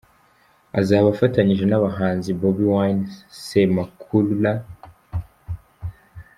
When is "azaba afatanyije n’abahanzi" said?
0.79-2.29